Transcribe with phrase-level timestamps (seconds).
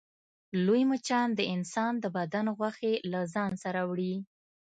[0.65, 4.15] لوی مچان د انسان د بدن غوښې له ځان سره وړي